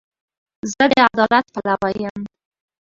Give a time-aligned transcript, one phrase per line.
[0.71, 2.17] زه د عدالت پلوی یم.